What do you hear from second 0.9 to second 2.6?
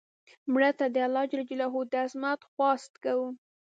د الله ج د عظمت